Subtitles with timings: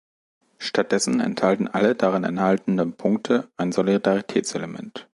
[0.57, 5.07] Stattdessen enthalten alle darin enthaltenen Punkte ein Solidaritätselement.